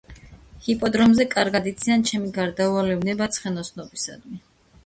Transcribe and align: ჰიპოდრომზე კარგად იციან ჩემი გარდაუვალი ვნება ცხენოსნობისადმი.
ჰიპოდრომზე 0.67 1.25
კარგად 1.33 1.69
იციან 1.73 2.05
ჩემი 2.13 2.31
გარდაუვალი 2.39 2.99
ვნება 3.03 3.29
ცხენოსნობისადმი. 3.37 4.43